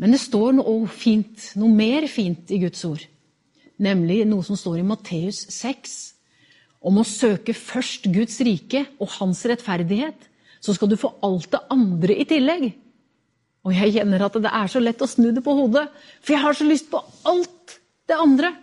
Men 0.00 0.14
det 0.14 0.22
står 0.22 0.56
noe 0.56 0.88
fint, 0.90 1.52
noe 1.60 1.70
mer 1.74 2.06
fint 2.10 2.50
i 2.50 2.58
Guds 2.62 2.82
ord. 2.88 3.02
Nemlig 3.80 4.24
noe 4.28 4.44
som 4.44 4.58
står 4.58 4.80
i 4.80 4.86
Matteus 4.86 5.44
6. 5.54 5.94
Om 6.84 7.00
å 7.00 7.06
søke 7.06 7.54
først 7.56 8.08
Guds 8.12 8.40
rike 8.44 8.84
og 8.98 9.12
hans 9.18 9.44
rettferdighet. 9.48 10.26
Så 10.60 10.74
skal 10.76 10.90
du 10.90 10.98
få 11.00 11.14
alt 11.24 11.50
det 11.52 11.62
andre 11.72 12.16
i 12.18 12.26
tillegg. 12.28 12.70
Og 13.66 13.76
jeg 13.76 13.94
kjenner 13.98 14.24
at 14.24 14.38
det 14.40 14.52
er 14.56 14.72
så 14.72 14.80
lett 14.80 15.02
å 15.04 15.08
snu 15.10 15.30
det 15.36 15.42
på 15.44 15.54
hodet, 15.56 15.86
for 16.22 16.34
jeg 16.34 16.42
har 16.44 16.56
så 16.56 16.66
lyst 16.68 16.88
på 16.92 17.00
alt 17.28 17.76
det 18.08 18.16
andre. 18.16 18.54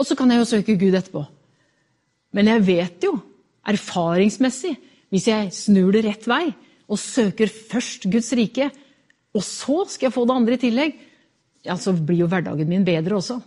Og 0.00 0.08
så 0.08 0.16
kan 0.18 0.32
jeg 0.32 0.40
jo 0.40 0.48
søke 0.48 0.76
Gud 0.80 0.96
etterpå. 0.96 1.24
Men 2.34 2.50
jeg 2.50 2.64
vet 2.66 3.06
jo, 3.06 3.14
erfaringsmessig, 3.68 4.74
hvis 5.12 5.28
jeg 5.30 5.52
snur 5.54 5.92
det 5.94 6.04
rett 6.08 6.24
vei 6.28 6.46
og 6.90 7.00
søker 7.00 7.52
først 7.52 8.08
Guds 8.12 8.32
rike, 8.36 8.70
og 9.34 9.44
så 9.44 9.84
skal 9.90 10.08
jeg 10.08 10.14
få 10.14 10.24
det 10.28 10.36
andre 10.36 10.56
i 10.56 10.62
tillegg, 10.62 10.96
ja, 11.64 11.76
så 11.80 11.94
blir 11.96 12.24
jo 12.24 12.30
hverdagen 12.30 12.68
min 12.68 12.84
bedre 12.86 13.16
også. 13.18 13.38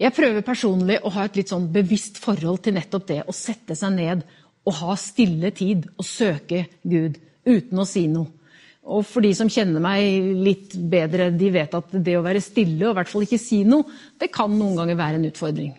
Jeg 0.00 0.14
prøver 0.14 0.42
personlig 0.46 0.98
å 1.06 1.12
ha 1.14 1.26
et 1.26 1.36
litt 1.38 1.50
sånn 1.52 1.68
bevisst 1.74 2.18
forhold 2.22 2.64
til 2.64 2.74
nettopp 2.76 3.06
det 3.10 3.20
å 3.30 3.34
sette 3.34 3.76
seg 3.78 3.94
ned 3.94 4.24
og 4.64 4.78
ha 4.80 4.96
stille 4.98 5.52
tid 5.54 5.86
og 5.94 6.06
søke 6.08 6.64
Gud 6.82 7.20
uten 7.46 7.80
å 7.80 7.86
si 7.88 8.06
noe. 8.10 8.30
Og 8.84 9.00
for 9.08 9.24
de 9.24 9.30
som 9.36 9.48
kjenner 9.48 9.80
meg 9.80 10.34
litt 10.44 10.74
bedre, 10.76 11.30
de 11.32 11.48
vet 11.54 11.72
at 11.72 11.94
det 12.04 12.18
å 12.18 12.24
være 12.24 12.42
stille 12.44 12.84
og 12.84 12.92
i 12.92 12.98
hvert 12.98 13.10
fall 13.10 13.24
ikke 13.24 13.40
si 13.40 13.62
noe, 13.64 13.88
det 14.20 14.28
kan 14.32 14.52
noen 14.52 14.76
ganger 14.76 14.98
være 14.98 15.20
en 15.20 15.28
utfordring. 15.30 15.72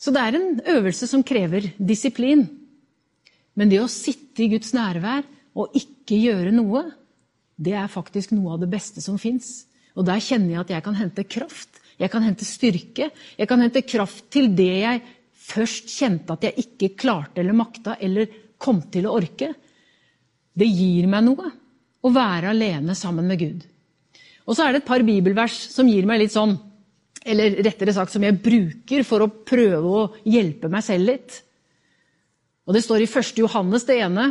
Så 0.00 0.14
det 0.16 0.22
er 0.24 0.38
en 0.38 0.62
øvelse 0.78 1.10
som 1.10 1.24
krever 1.26 1.68
disiplin. 1.76 2.46
Men 3.52 3.68
det 3.68 3.82
å 3.82 3.90
sitte 3.92 4.46
i 4.46 4.48
Guds 4.54 4.72
nærvær 4.72 5.26
og 5.60 5.76
ikke 5.76 6.16
gjøre 6.16 6.54
noe, 6.56 6.86
det 7.60 7.74
er 7.76 7.92
faktisk 7.92 8.32
noe 8.32 8.54
av 8.54 8.62
det 8.62 8.70
beste 8.72 9.04
som 9.04 9.20
fins. 9.20 9.66
Og 9.92 10.06
der 10.08 10.22
kjenner 10.24 10.54
jeg 10.54 10.62
at 10.62 10.72
jeg 10.72 10.86
kan 10.86 10.96
hente 10.96 11.28
kraft. 11.28 11.82
Jeg 12.00 12.08
kan 12.08 12.24
hente 12.24 12.48
styrke. 12.48 13.10
Jeg 13.36 13.50
kan 13.50 13.60
hente 13.60 13.84
kraft 13.84 14.30
til 14.32 14.48
det 14.56 14.72
jeg 14.86 15.02
først 15.50 15.90
kjente 15.92 16.32
at 16.32 16.46
jeg 16.48 16.64
ikke 16.64 16.94
klarte 17.02 17.42
eller 17.42 17.56
makta 17.58 17.98
eller 18.00 18.30
kom 18.60 18.80
til 18.92 19.08
å 19.08 19.18
orke. 19.18 19.52
Det 20.56 20.66
gir 20.66 21.06
meg 21.10 21.24
noe 21.26 21.50
å 22.00 22.12
være 22.12 22.50
alene 22.54 22.96
sammen 22.98 23.28
med 23.28 23.40
Gud. 23.40 23.62
Og 24.48 24.56
så 24.56 24.66
er 24.66 24.74
det 24.74 24.82
et 24.82 24.88
par 24.88 25.04
bibelvers 25.06 25.56
som 25.70 25.88
gir 25.88 26.08
meg 26.08 26.24
litt 26.24 26.34
sånn 26.34 26.56
Eller 27.20 27.58
rettere 27.60 27.92
sagt 27.92 28.14
som 28.14 28.24
jeg 28.24 28.38
bruker 28.40 29.04
for 29.04 29.20
å 29.20 29.28
prøve 29.28 29.88
å 29.92 30.04
hjelpe 30.24 30.70
meg 30.72 30.80
selv 30.86 31.10
litt. 31.10 31.34
Og 32.64 32.72
det 32.72 32.80
står 32.80 33.04
i 33.04 33.08
1. 33.10 33.42
Johannes 33.42 33.84
det 33.84 33.98
ene 34.00 34.30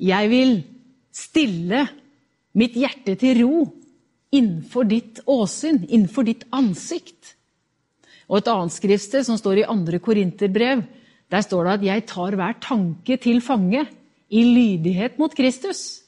Jeg 0.00 0.30
vil 0.32 0.54
stille 1.12 1.82
mitt 2.56 2.78
hjerte 2.80 3.18
til 3.20 3.42
ro 3.42 3.66
innenfor 4.32 4.88
ditt 4.88 5.20
åsyn, 5.28 5.82
innenfor 5.84 6.24
ditt 6.28 6.46
ansikt. 6.52 7.34
Og 8.28 8.40
et 8.40 8.50
annet 8.52 8.74
skriftsted 8.74 9.24
som 9.28 9.38
står 9.40 9.62
i 9.62 9.68
2. 9.68 10.00
Korinterbrev, 10.04 10.82
der 11.28 11.44
står 11.44 11.64
det 11.64 11.72
at 11.72 11.84
'jeg 11.84 12.06
tar 12.06 12.36
hver 12.36 12.54
tanke 12.60 13.20
til 13.20 13.40
fange' 13.40 13.86
i 14.28 14.44
lydighet 14.44 15.18
mot 15.20 15.34
Kristus. 15.34 16.02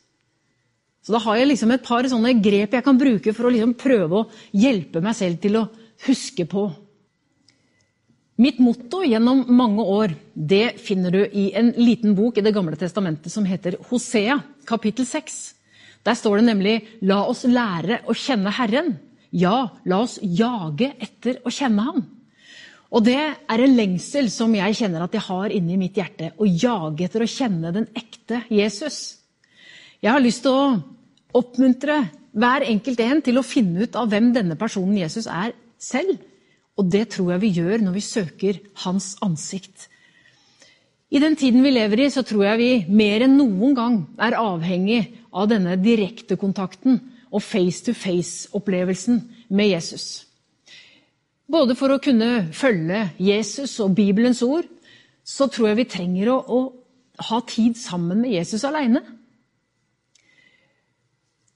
Så 1.00 1.15
da 1.15 1.21
har 1.25 1.41
jeg 1.41 1.49
liksom 1.53 1.73
et 1.73 1.85
par 1.85 2.07
sånne 2.09 2.35
grep 2.45 2.77
jeg 2.77 2.85
kan 2.85 2.99
bruke 3.00 3.33
for 3.37 3.49
å 3.49 3.53
liksom 3.55 3.73
prøve 3.81 4.21
å 4.21 4.29
hjelpe 4.53 5.00
meg 5.05 5.17
selv 5.17 5.41
til 5.41 5.57
å 5.61 5.67
huske 6.07 6.45
på. 6.49 6.69
Mitt 8.41 8.61
motto 8.62 9.03
gjennom 9.05 9.43
mange 9.53 9.85
år 9.85 10.15
det 10.33 10.79
finner 10.81 11.12
du 11.12 11.21
i 11.25 11.50
en 11.57 11.75
liten 11.77 12.15
bok 12.17 12.39
i 12.39 12.45
Det 12.45 12.55
gamle 12.57 12.77
testamentet 12.81 13.33
som 13.33 13.45
heter 13.45 13.77
Hosea, 13.91 14.39
kapittel 14.65 15.05
6. 15.05 15.41
Der 16.05 16.17
står 16.17 16.41
det 16.41 16.47
nemlig 16.47 16.77
'La 17.03 17.27
oss 17.29 17.45
lære 17.45 18.00
å 18.09 18.17
kjenne 18.17 18.53
Herren'. 18.53 18.97
Ja, 19.31 19.69
la 19.85 20.00
oss 20.00 20.19
jage 20.23 20.95
etter 20.99 21.41
å 21.45 21.53
kjenne 21.53 21.85
Ham. 21.85 22.20
Og 22.90 23.04
det 23.06 23.18
er 23.18 23.62
en 23.62 23.76
lengsel 23.78 24.30
som 24.35 24.54
jeg 24.56 24.78
kjenner 24.80 25.04
at 25.04 25.14
jeg 25.14 25.23
har 25.28 25.52
inni 25.54 25.76
mitt 25.78 25.99
hjerte. 25.99 26.32
Å 26.35 26.47
jage 26.49 27.06
etter 27.06 27.23
å 27.23 27.30
kjenne 27.30 27.70
den 27.75 27.87
ekte 27.94 28.42
Jesus. 28.50 29.20
Jeg 30.02 30.11
har 30.11 30.23
lyst 30.23 30.42
til 30.42 30.56
å 30.56 30.73
oppmuntre 31.38 32.00
hver 32.35 32.66
enkelt 32.66 33.02
en 33.04 33.23
til 33.23 33.38
å 33.38 33.47
finne 33.47 33.87
ut 33.87 33.99
av 33.99 34.11
hvem 34.11 34.32
denne 34.35 34.56
personen 34.59 34.99
Jesus 34.99 35.28
er 35.30 35.54
selv. 35.78 36.18
Og 36.78 36.90
det 36.90 37.11
tror 37.14 37.35
jeg 37.35 37.44
vi 37.44 37.52
gjør 37.61 37.85
når 37.85 37.97
vi 37.99 38.04
søker 38.04 38.61
hans 38.87 39.12
ansikt. 39.23 39.87
I 41.11 41.18
den 41.23 41.35
tiden 41.38 41.62
vi 41.66 41.73
lever 41.75 42.04
i, 42.04 42.11
så 42.11 42.23
tror 42.26 42.44
jeg 42.47 42.59
vi 42.61 42.94
mer 42.94 43.26
enn 43.26 43.37
noen 43.38 43.75
gang 43.75 43.97
er 44.23 44.38
avhengig 44.38 45.02
av 45.35 45.49
denne 45.50 45.75
direktekontakten 45.78 47.00
og 47.30 47.42
face-to-face-opplevelsen 47.42 49.18
med 49.50 49.73
Jesus. 49.73 50.30
Både 51.50 51.75
for 51.75 51.90
å 51.90 52.02
kunne 52.02 52.50
følge 52.54 53.09
Jesus 53.19 53.73
og 53.83 53.97
Bibelens 53.99 54.42
ord, 54.47 54.69
så 55.26 55.49
tror 55.50 55.71
jeg 55.71 55.80
vi 55.80 55.88
trenger 55.90 56.30
å, 56.30 56.37
å 56.47 56.61
ha 57.30 57.40
tid 57.49 57.78
sammen 57.78 58.23
med 58.23 58.37
Jesus 58.37 58.62
aleine. 58.69 59.02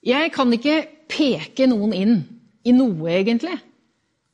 Jeg 0.04 0.32
kan 0.34 0.50
ikke 0.52 0.82
peke 1.08 1.68
noen 1.70 1.94
inn 1.96 2.16
i 2.66 2.74
noe, 2.74 3.06
egentlig. 3.12 3.54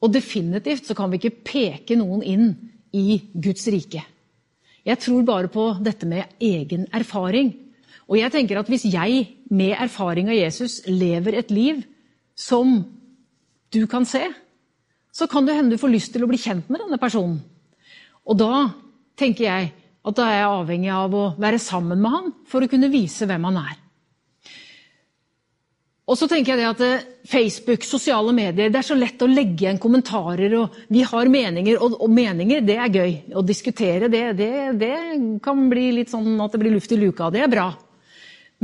Og 0.00 0.12
definitivt 0.14 0.88
så 0.88 0.97
kan 0.97 1.12
vi 1.12 1.21
ikke 1.21 1.45
peke 1.52 1.99
noen 1.99 2.25
inn 2.25 2.49
i 2.97 3.21
Guds 3.35 3.69
rike. 3.71 4.02
Jeg 4.87 4.99
tror 5.05 5.26
bare 5.29 5.50
på 5.52 5.67
dette 5.85 6.09
med 6.09 6.40
egen 6.40 6.88
erfaring. 6.97 7.52
Og 8.09 8.17
jeg 8.19 8.33
tenker 8.33 8.59
at 8.59 8.71
hvis 8.71 8.88
jeg 8.90 9.26
med 9.52 9.76
erfaring 9.76 10.31
av 10.33 10.38
Jesus 10.38 10.81
lever 10.88 11.37
et 11.38 11.52
liv 11.52 11.85
som 12.35 12.81
du 13.71 13.85
kan 13.87 14.09
se, 14.09 14.25
så 15.21 15.29
kan 15.29 15.45
det 15.45 15.59
hende 15.59 15.77
du 15.77 15.81
får 15.81 15.93
lyst 15.93 16.15
til 16.15 16.25
å 16.25 16.31
bli 16.31 16.41
kjent 16.41 16.71
med 16.73 16.81
denne 16.81 17.00
personen. 17.00 17.39
Og 18.25 18.39
da 18.41 18.71
tenker 19.21 19.45
jeg 19.47 19.71
at 20.00 20.17
da 20.17 20.27
er 20.31 20.39
jeg 20.39 20.57
avhengig 20.57 20.91
av 20.97 21.15
å 21.17 21.29
være 21.41 21.61
sammen 21.61 22.00
med 22.00 22.15
han 22.15 22.35
for 22.49 22.65
å 22.65 22.71
kunne 22.73 22.89
vise 22.93 23.29
hvem 23.29 23.49
han 23.50 23.61
er. 23.61 23.79
Og 26.11 26.17
så 26.19 26.27
tenker 26.27 26.57
jeg 26.57 26.59
det 26.59 26.71
at 26.73 26.81
eh, 26.83 27.03
Facebook, 27.31 27.85
sosiale 27.87 28.33
medier, 28.35 28.73
det 28.73 28.81
er 28.81 28.87
så 28.89 28.97
lett 28.99 29.21
å 29.23 29.29
legge 29.31 29.67
igjen 29.67 29.79
kommentarer. 29.79 30.57
og 30.59 30.81
Vi 30.91 31.05
har 31.07 31.31
meninger, 31.31 31.77
og, 31.79 32.00
og 32.03 32.11
meninger 32.11 32.65
det 32.67 32.79
er 32.83 32.97
gøy. 32.97 33.12
Å 33.39 33.45
diskutere 33.47 34.09
det, 34.11 34.25
det, 34.41 34.50
det 34.81 34.97
kan 35.45 35.69
bli 35.71 35.91
litt 36.00 36.11
sånn 36.11 36.33
at 36.43 36.57
det 36.57 36.62
blir 36.65 36.75
luft 36.75 36.91
i 36.97 36.99
luka. 36.99 37.31
Det 37.31 37.45
er 37.45 37.53
bra. 37.53 37.69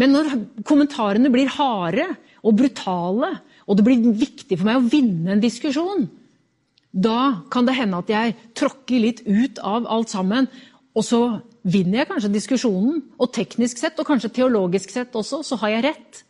Men 0.00 0.16
når 0.16 0.32
kommentarene 0.66 1.30
blir 1.32 1.52
harde 1.54 2.08
og 2.42 2.58
brutale, 2.58 3.30
og 3.66 3.78
det 3.78 3.86
blir 3.86 4.10
viktig 4.26 4.58
for 4.58 4.66
meg 4.66 4.80
å 4.80 4.88
vinne 4.90 5.36
en 5.36 5.42
diskusjon, 5.42 6.08
da 6.96 7.44
kan 7.52 7.66
det 7.68 7.76
hende 7.76 8.00
at 8.00 8.10
jeg 8.10 8.34
tråkker 8.56 9.02
litt 9.02 9.20
ut 9.28 9.60
av 9.60 9.84
alt 9.92 10.12
sammen. 10.12 10.48
Og 10.96 11.04
så 11.04 11.20
vinner 11.66 12.00
jeg 12.00 12.08
kanskje 12.08 12.32
diskusjonen, 12.32 13.02
og 13.20 13.32
teknisk 13.36 13.80
sett, 13.82 13.98
og 14.00 14.08
kanskje 14.08 14.32
teologisk 14.38 14.94
sett 14.94 15.16
også, 15.18 15.42
så 15.44 15.58
har 15.60 15.74
jeg 15.74 15.86
rett. 15.90 16.22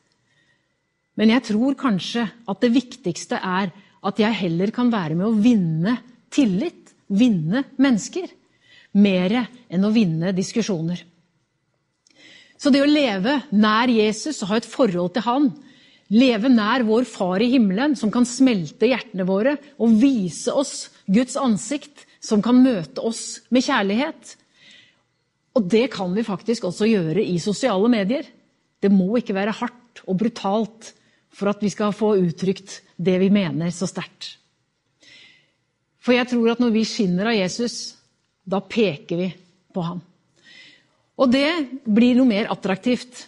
Men 1.16 1.30
jeg 1.32 1.46
tror 1.52 1.76
kanskje 1.78 2.26
at 2.26 2.64
det 2.64 2.73
viktigste 2.75 3.38
er 3.38 3.70
at 4.06 4.18
jeg 4.20 4.40
heller 4.42 4.73
kan 4.75 4.90
være 4.92 5.16
med 5.18 5.28
å 5.28 5.37
vinne 5.38 5.96
tillit, 6.35 6.92
vinne 7.06 7.62
mennesker, 7.78 8.26
mer 8.99 9.37
enn 9.70 9.87
å 9.87 9.92
vinne 9.94 10.32
diskusjoner. 10.35 10.99
Så 12.56 12.73
det 12.73 12.80
å 12.82 12.88
leve 12.88 13.38
nær 13.52 13.92
Jesus 13.92 14.40
og 14.42 14.50
ha 14.50 14.58
et 14.58 14.68
forhold 14.68 15.12
til 15.14 15.26
han, 15.26 15.50
Leve 16.14 16.50
nær 16.52 16.84
vår 16.86 17.06
Far 17.10 17.42
i 17.42 17.50
himmelen, 17.50 17.96
som 17.98 18.12
kan 18.14 18.26
smelte 18.28 18.86
hjertene 18.86 19.26
våre 19.26 19.56
og 19.82 19.96
vise 19.98 20.54
oss 20.54 20.88
Guds 21.06 21.34
ansikt, 21.38 22.04
som 22.22 22.42
kan 22.42 22.58
møte 22.62 23.02
oss 23.02 23.40
med 23.54 23.64
kjærlighet. 23.66 24.36
Og 25.56 25.66
det 25.72 25.86
kan 25.94 26.12
vi 26.14 26.26
faktisk 26.26 26.68
også 26.68 26.88
gjøre 26.90 27.25
i 27.25 27.38
sosiale 27.42 27.90
medier. 27.90 28.26
Det 28.78 28.92
må 28.92 29.16
ikke 29.18 29.34
være 29.36 29.56
hardt 29.56 30.02
og 30.06 30.18
brutalt 30.20 30.92
for 31.36 31.50
at 31.50 31.62
vi 31.62 31.70
skal 31.72 31.94
få 31.96 32.14
uttrykt 32.20 32.80
det 32.96 33.18
vi 33.20 33.30
mener 33.32 33.72
så 33.75 33.88
sterkt. 33.90 34.36
For 36.00 36.14
jeg 36.14 36.30
tror 36.30 36.52
at 36.52 36.60
når 36.62 36.75
vi 36.75 36.84
skinner 36.86 37.32
av 37.32 37.38
Jesus, 37.38 37.96
da 38.46 38.60
peker 38.62 39.18
vi 39.18 39.30
på 39.75 39.82
ham. 39.82 40.02
Og 41.16 41.32
det 41.32 41.48
blir 41.82 42.14
noe 42.14 42.28
mer 42.28 42.50
attraktivt 42.52 43.25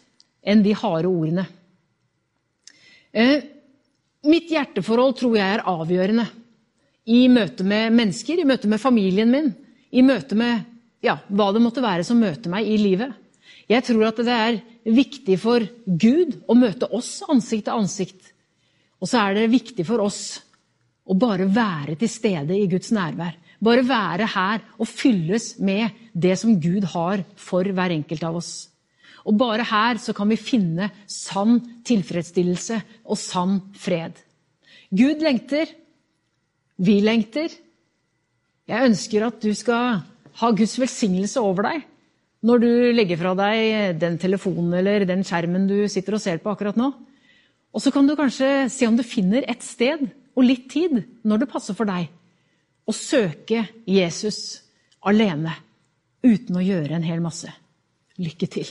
enn 0.47 0.63
de 0.63 0.77
harde 0.79 1.11
ordene. 1.11 1.49
Eh, 3.13 3.45
mitt 4.29 4.51
hjerteforhold 4.53 5.17
tror 5.19 5.39
jeg 5.39 5.57
er 5.57 5.65
avgjørende 5.69 6.27
i 7.09 7.25
møte 7.33 7.65
med 7.65 7.95
mennesker, 7.97 8.41
i 8.41 8.49
møte 8.49 8.69
med 8.69 8.81
familien 8.83 9.31
min, 9.33 9.53
i 9.91 10.05
møte 10.05 10.37
med 10.37 10.67
ja, 11.05 11.17
hva 11.29 11.53
det 11.55 11.63
måtte 11.65 11.85
være 11.85 12.05
som 12.05 12.21
møter 12.21 12.53
meg 12.53 12.69
i 12.69 12.77
livet. 12.81 13.15
Jeg 13.69 13.85
tror 13.85 14.09
at 14.09 14.21
det 14.25 14.35
er 14.35 14.59
viktig 14.89 15.37
for 15.41 15.65
Gud 15.85 16.39
å 16.49 16.57
møte 16.57 16.89
oss 16.97 17.21
ansikt 17.29 17.69
til 17.69 17.77
ansikt. 17.77 18.33
Og 18.99 19.09
så 19.09 19.23
er 19.23 19.37
det 19.37 19.51
viktig 19.53 19.85
for 19.89 20.03
oss 20.05 20.23
å 21.09 21.17
bare 21.17 21.47
være 21.49 21.97
til 22.01 22.11
stede 22.13 22.57
i 22.57 22.69
Guds 22.69 22.91
nærvær. 22.93 23.37
Bare 23.65 23.85
være 23.87 24.29
her 24.35 24.65
og 24.79 24.89
fylles 24.89 25.55
med 25.59 25.97
det 26.13 26.37
som 26.41 26.57
Gud 26.61 26.87
har 26.93 27.25
for 27.37 27.65
hver 27.65 27.95
enkelt 27.95 28.25
av 28.27 28.39
oss. 28.41 28.53
Og 29.27 29.37
bare 29.41 29.67
her 29.67 29.99
så 30.03 30.15
kan 30.17 30.31
vi 30.31 30.39
finne 30.41 30.91
sann 31.11 31.59
tilfredsstillelse 31.87 32.81
og 33.09 33.19
sann 33.21 33.59
fred. 33.79 34.15
Gud 34.95 35.25
lengter. 35.25 35.71
Vi 36.79 37.01
lengter. 37.03 37.53
Jeg 38.69 38.91
ønsker 38.91 39.27
at 39.27 39.41
du 39.43 39.51
skal 39.57 40.03
ha 40.39 40.51
Guds 40.55 40.77
velsignelse 40.79 41.43
over 41.43 41.71
deg 41.71 41.87
når 42.47 42.61
du 42.63 42.71
legger 42.95 43.19
fra 43.19 43.33
deg 43.35 43.99
den 43.99 44.19
telefonen 44.23 44.77
eller 44.79 45.07
den 45.09 45.25
skjermen 45.27 45.67
du 45.67 45.81
sitter 45.91 46.15
og 46.15 46.23
ser 46.23 46.39
på 46.43 46.53
akkurat 46.53 46.79
nå. 46.79 46.93
Og 47.75 47.83
så 47.83 47.91
kan 47.95 48.07
du 48.07 48.15
kanskje 48.17 48.69
se 48.73 48.87
om 48.87 48.97
du 48.97 49.03
finner 49.03 49.43
et 49.51 49.65
sted 49.67 50.05
og 50.39 50.47
litt 50.47 50.69
tid 50.71 51.01
når 51.27 51.43
det 51.43 51.51
passer 51.51 51.75
for 51.75 51.89
deg, 51.89 52.07
å 52.89 52.95
søke 52.95 53.65
Jesus 53.91 54.61
alene 55.05 55.57
uten 56.25 56.59
å 56.59 56.65
gjøre 56.65 56.97
en 56.97 57.07
hel 57.07 57.21
masse. 57.25 57.51
Lykke 58.23 58.49
til. 58.51 58.71